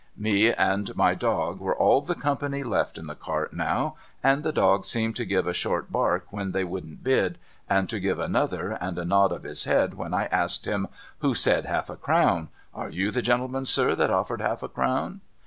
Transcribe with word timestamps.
Me 0.17 0.51
and 0.51 0.95
my 0.95 1.13
dog 1.13 1.59
were 1.59 1.75
all 1.75 2.01
the 2.01 2.15
company 2.15 2.63
left 2.63 2.97
in 2.97 3.05
the 3.05 3.13
cart 3.13 3.53
now; 3.53 3.95
and 4.23 4.41
the 4.41 4.51
dog 4.51 4.83
learned 4.95 5.15
to 5.15 5.25
give 5.25 5.45
a 5.45 5.53
short 5.53 5.91
bark 5.91 6.25
when 6.31 6.53
they 6.53 6.63
wouldn't 6.63 7.03
l)id, 7.03 7.35
and 7.69 7.87
to 7.87 7.99
give 7.99 8.17
another 8.17 8.71
and 8.81 8.97
a 8.97 9.05
nod 9.05 9.31
of 9.31 9.43
his 9.43 9.65
head 9.65 9.93
when 9.93 10.11
I 10.11 10.25
asked 10.31 10.65
him,' 10.65 10.87
Who 11.19 11.35
said 11.35 11.65
half 11.67 11.87
a 11.87 11.95
crown? 11.97 12.49
Are 12.73 12.89
you 12.89 13.11
the 13.11 13.21
gentleman, 13.21 13.65
sir, 13.65 13.93
that 13.93 14.09
oftered 14.09 14.41
half 14.41 14.63
a 14.63 14.69
crown 14.69 15.21